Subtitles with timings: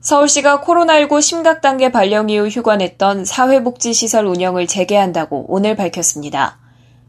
[0.00, 6.58] 서울시가 코로나19 심각 단계 발령 이후 휴관했던 사회복지시설 운영을 재개한다고 오늘 밝혔습니다.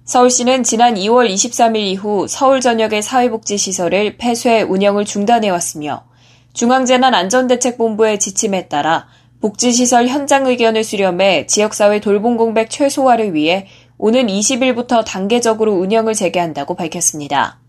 [0.03, 6.03] 서울시는 지난 2월 23일 이후 서울 전역의 사회복지시설을 폐쇄 운영을 중단해왔으며
[6.51, 9.07] 중앙재난안전대책본부의 지침에 따라
[9.39, 13.67] 복지시설 현장 의견을 수렴해 지역사회 돌봄 공백 최소화를 위해
[13.98, 17.60] 오는 20일부터 단계적으로 운영을 재개한다고 밝혔습니다.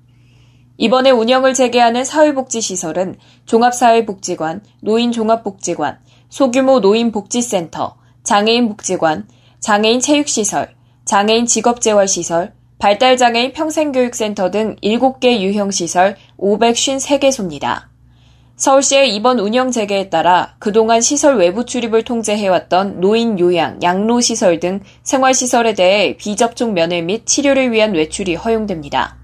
[0.79, 5.99] 이번에 운영을 재개하는 사회복지시설은 종합사회복지관, 노인종합복지관,
[6.29, 9.29] 소규모 노인복지센터, 장애인복지관,
[9.61, 17.83] 장애인 체육시설, 장애인 직업재활시설, 발달장애인 평생교육센터 등 7개 유형시설 553개소입니다.
[18.57, 25.75] 서울시의 이번 운영 재개에 따라 그동안 시설 외부 출입을 통제해왔던 노인 요양, 양로시설 등 생활시설에
[25.75, 29.22] 대해 비접촉 면회 및 치료를 위한 외출이 허용됩니다.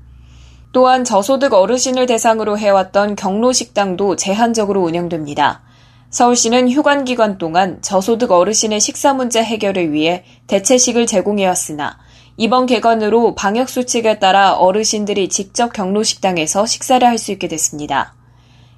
[0.73, 5.63] 또한 저소득 어르신을 대상으로 해왔던 경로식당도 제한적으로 운영됩니다.
[6.11, 11.99] 서울시는 휴관 기간 동안 저소득 어르신의 식사 문제 해결을 위해 대체식을 제공해왔으나
[12.37, 18.15] 이번 개관으로 방역 수칙에 따라 어르신들이 직접 경로식당에서 식사를 할 수 있게 됐습니다.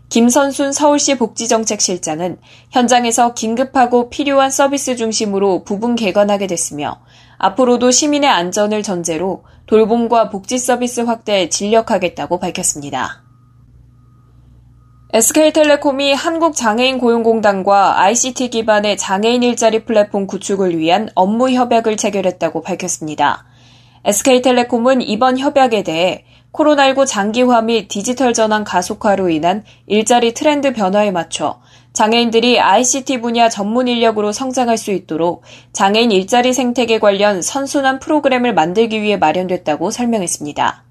[0.09, 2.39] 김선순 서울시 복지정책실장은
[2.71, 7.01] 현장에서 긴급하고 필요한 서비스 중심으로 부분 개관하게 됐으며
[7.39, 13.23] 앞으로도 시민의 안전을 전제로 돌봄과 복지 서비스 확대에 진력하겠다고 밝혔습니다.
[15.13, 23.47] SK텔레콤이 한국장애인 고용공단과 ICT 기반의 장애인 일자리 플랫폼 구축을 위한 업무 협약을 체결했다고 밝혔습니다.
[24.05, 31.61] SK텔레콤은 이번 협약에 대해 코로나19 장기화 및 디지털 전환 가속화로 인한 일자리 트렌드 변화에 맞춰
[31.93, 35.43] 장애인들이 ICT 분야 전문 인력으로 성장할 수 있도록
[35.73, 40.85] 장애인 일자리 생태계 관련 선순환 프로그램을 만들기 위해 마련됐다고 설명했습니다.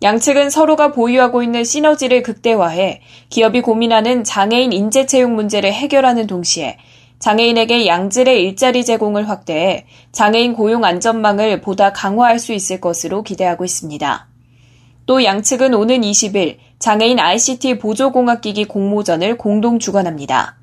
[0.00, 3.00] 양측은 서로가 보유하고 있는 시너지를 극대화해
[3.30, 6.78] 기업이 고민하는 장애인 인재 채용 문제를 해결하는 동시에
[7.18, 14.28] 장애인에게 양질의 일자리 제공을 확대해 장애인 고용 안전망을 보다 강화할 수 있을 것으로 기대하고 있습니다.
[15.06, 20.56] 또 양측은 오는 20일 장애인 ICT 보조공학기기 공모전을 공동 주관합니다.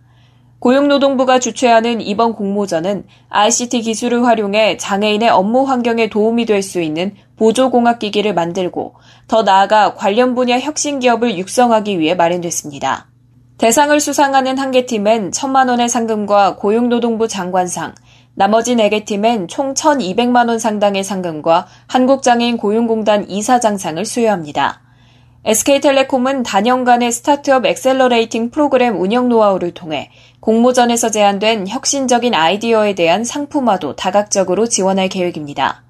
[0.60, 8.34] 고용노동부가 주최하는 이번 공모전은 ICT 기술을 활용해 장애인의 업무 환경에 도움이 될 수 있는 보조공학기기를
[8.34, 8.96] 만들고
[9.28, 13.08] 더 나아가 관련 분야 혁신 기업을 육성하기 위해 마련됐습니다.
[13.58, 17.94] 대상을 수상하는 한 개 팀엔 천만 원의 상금과 고용노동부 장관상,
[18.34, 24.82] 나머지 4개 팀엔 총 1,200만 원 상당의 상금과 한국장애인 고용공단 이사장상을 수여합니다.
[25.48, 34.68] SK텔레콤은 다년간의 스타트업 accelerating 프로그램 운영 노하우를 통해 공모전에서 제안된 혁신적인 아이디어에 대한 상품화도 다각적으로
[34.68, 35.84] 지원할 계획입니다.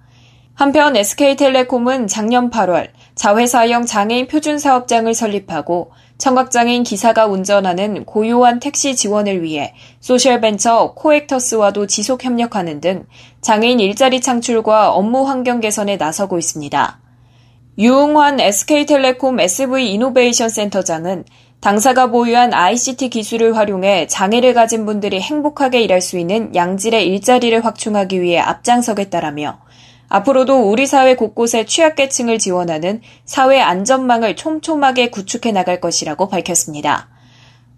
[0.55, 9.41] 한편 SK텔레콤은 작년 8월 자회사형 장애인 표준 사업장을 설립하고 청각장애인 기사가 운전하는 고요한 택시 지원을
[9.41, 13.05] 위해 소셜벤처 코액터스와도 지속 협력하는 등
[13.39, 17.04] 장애인 일자리 창출과 업무 환경 개선에 나서고 있습니다.
[17.77, 21.25] 유흥환 SK텔레콤 SV 이노베이션 센터장은
[21.59, 28.21] 당사가 보유한 ICT 기술을 활용해 장애를 가진 분들이 행복하게 일할 수 있는 양질의 일자리를 확충하기
[28.21, 29.59] 위해 앞장서겠다라며
[30.07, 37.09] 앞으로도 우리 사회 곳곳에 취약계층을 지원하는 사회 안전망을 촘촘하게 구축해 나갈 것이라고 밝혔습니다.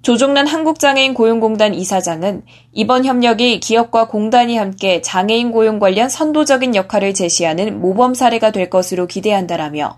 [0.08, 7.82] 조종란 한국장애인 고용공단 이사장은 이번 협력이 기업과 공단이 함께 장애인 고용 관련 선도적인 역할을 제시하는
[7.82, 9.98] 모범 사례가 될 것으로 기대한다라며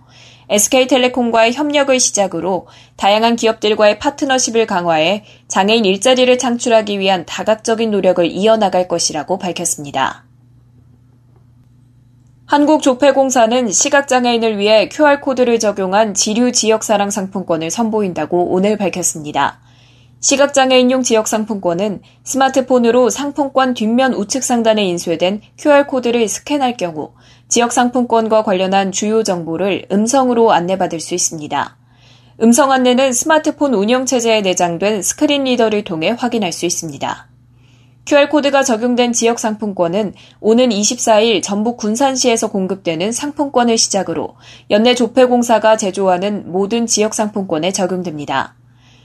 [0.49, 2.65] SK텔레콤과의 협력을 시작으로
[2.97, 10.25] 다양한 기업들과의 파트너십을 강화해 장애인 일자리를 창출하기 위한 다각적인 노력을 이어나갈 것이라고 밝혔습니다.
[12.47, 19.59] 한국조폐공사는 시각장애인을 위해 QR코드를 적용한 지류 지역사랑 상품권을 선보인다고 오늘 밝혔습니다.
[20.21, 27.13] 시각장애인용 지역상품권은 스마트폰으로 상품권 뒷면 우측 상단에 인쇄된 QR코드를 스캔할 경우
[27.47, 31.77] 지역상품권과 관련한 주요 정보를 음성으로 안내받을 수 있습니다.
[32.41, 37.27] 음성 안내는 스마트폰 운영체제에 내장된 스크린 리더를 통해 확인할 수 있습니다.
[38.05, 44.35] QR코드가 적용된 지역 상품권은 오는 24일 전북 군산시에서 공급되는 상품권을 시작으로
[44.71, 48.58] 연내 조폐공사가 제조하는 모든 지역 상품권에 적용됩니다.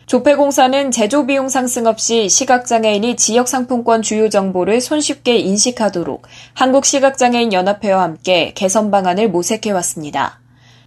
[0.07, 8.53] 조폐공사는 제조 비용 상승 없이 시각장애인이 지역 상품권 주요 정보를 손쉽게 인식하도록 한국시각장애인 연합회와 함께
[8.55, 10.41] 개선 방안을 모색해 왔습니다.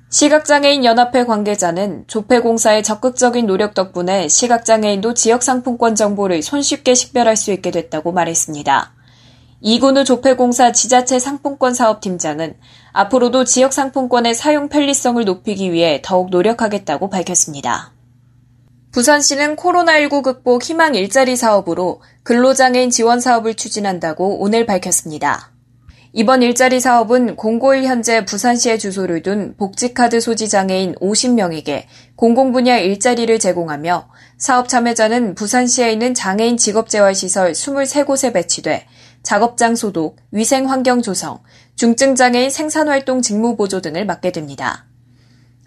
[0.10, 7.72] 시각장애인 연합회 관계자는 조폐공사의 적극적인 노력 덕분에 시각장애인도 지역 상품권 정보를 손쉽게 식별할 수 있게
[7.72, 8.94] 됐다고 말했습니다.
[9.60, 12.56] 이군우 조폐공사 지자체 상품권 사업팀장은
[12.94, 17.97] 앞으로도 지역 상품권의 사용 편리성을 높이기 위해 더욱 노력하겠다고 밝혔습니다.
[18.98, 25.52] 부산시는 코로나19 극복 희망 일자리 사업으로 근로장애인 지원 사업을 추진한다고 오늘 밝혔습니다.
[26.14, 31.84] 이번 일자리 사업은 공고일 현재 부산시에 주소를 둔 복지카드 소지 장애인 50명에게
[32.16, 34.10] 공공분야 일자리를 제공하며
[34.40, 38.88] 사업 참여자는 부산시에 있는 장애인 직업재활시설 23곳에 배치돼
[39.22, 41.44] 작업장 소독, 위생환경 조성,
[41.76, 44.87] 중증장애인 생산활동 직무보조 등을 맡게 됩니다.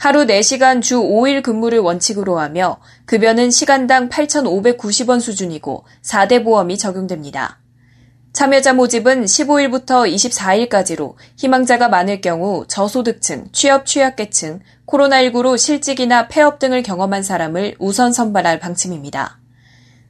[0.00, 7.58] 하루 4시간 주 5일 근무를 원칙으로 하며 급여는 시간당 8,590원 수준이고 4대 보험이 적용됩니다.
[8.32, 17.22] 참여자 모집은 15일부터 24일까지로 희망자가 많을 경우 저소득층, 취업 취약계층, 코로나19로 실직이나 폐업 등을 경험한
[17.22, 19.38] 사람을 우선 선발할 방침입니다.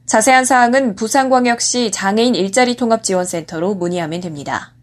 [0.05, 4.73] 자세한 사항은 부산광역시 장애인 일자리 통합 지원센터로 문의하면 됩니다.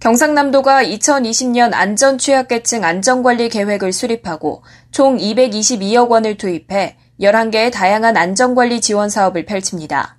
[0.00, 9.08] 경상남도가 2020년 안전 취약계층 안전관리 계획을 수립하고 총 222억 원을 투입해 11개의 다양한 안전관리 지원
[9.08, 10.16] 사업을 펼칩니다.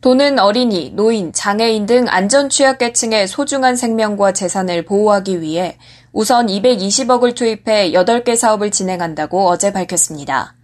[0.00, 5.76] 도는 어린이, 노인, 장애인 등 안전 취약계층의 소중한 생명과 재산을 보호하기 위해
[6.12, 10.54] 우선 220억을 투입해 8개 사업을 진행한다고 어제 밝혔습니다.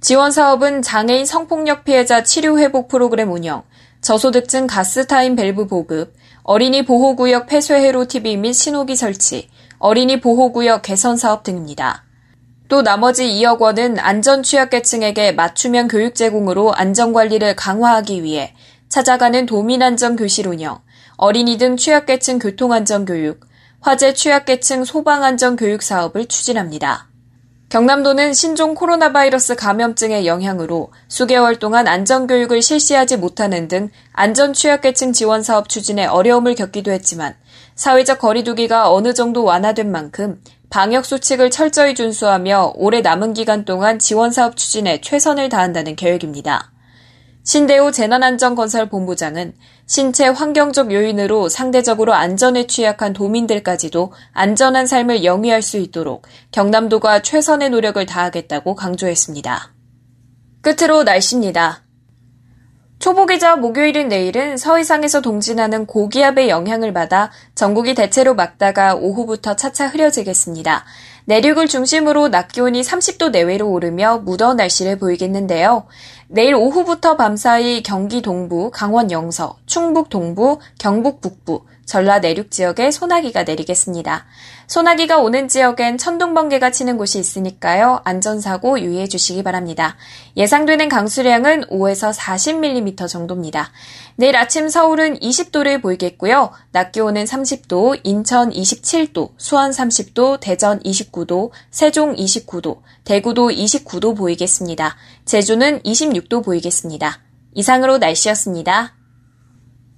[0.00, 3.64] 지원 사업은 장애인 성폭력 피해자 치료 회복 프로그램 운영,
[4.00, 6.14] 저소득층 가스타임 밸브 보급,
[6.48, 9.48] 어린이 보호구역 폐쇄 회로 TV 및 신호기 설치,
[9.80, 12.04] 어린이 보호구역 개선 사업 등입니다.
[12.68, 18.54] 또 나머지 2억 원은 안전 취약계층에게 맞춤형 교육 제공으로 안전관리를 강화하기 위해
[18.88, 20.78] 찾아가는 도민안전 교실 운영,
[21.16, 23.40] 어린이 등 취약계층 교통안전 교육,
[23.80, 27.08] 화재 취약계층 소방안전 교육 사업을 추진합니다.
[27.68, 35.42] 경남도는 신종 코로나 바이러스 감염증의 영향으로 수개월 동안 안전교육을 실시하지 못하는 등 안전 취약계층 지원
[35.42, 37.34] 사업 추진에 어려움을 겪기도 했지만
[37.74, 40.40] 사회적 거리두기가 어느 정도 완화된 만큼
[40.70, 46.70] 방역 수칙을 철저히 준수하며 올해 남은 기간 동안 지원 사업 추진에 최선을 다한다는 계획입니다.
[47.46, 49.54] 신대우 재난안전건설본부장은
[49.86, 58.04] 신체 환경적 요인으로 상대적으로 안전에 취약한 도민들까지도 안전한 삶을 영위할 수 있도록 경남도가 최선의 노력을
[58.04, 59.72] 다하겠다고 강조했습니다.
[60.60, 61.84] 끝으로 날씨입니다.
[62.98, 70.84] 초복이자 목요일인 내일은 서해상에서 동진하는 고기압의 영향을 받아 전국이 대체로 맑다가 오후부터 차차 흐려지겠습니다.
[71.26, 75.86] 내륙을 중심으로 낮 기온이 30도 내외로 오르며 무더운 날씨를 보이겠는데요.
[76.28, 83.44] 내일 오후부터 밤사이 경기 동부, 강원 영서, 충북 동부, 경북 북부, 전라 내륙 지역에 소나기가
[83.44, 84.26] 내리겠습니다.
[84.66, 88.00] 소나기가 오는 지역엔 천둥 번개가 치는 곳이 있으니까요.
[88.04, 89.96] 안전사고 유의해 주시기 바랍니다.
[90.36, 93.70] 예상되는 강수량은 5에서 40mm 정도입니다.
[94.16, 96.50] 내일 아침 서울은 20도를 보이겠고요.
[96.72, 104.96] 낮 기온은 30도, 인천 27도, 수원 30도, 대전 29도, 세종 29도, 대구도 29도 보이겠습니다.
[105.24, 107.20] 제주는 26도 보이겠습니다.
[107.54, 108.94] 이상으로 날씨였습니다.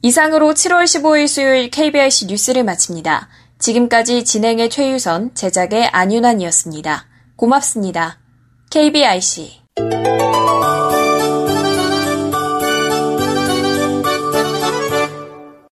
[0.00, 3.28] 이상으로 7월 15일 수요일 KBRC 뉴스를 마칩니다.
[3.58, 7.06] 지금까지 진행의 최유선, 제작의 안윤환이었습니다.
[7.34, 8.18] 고맙습니다.
[8.70, 9.57] KBIC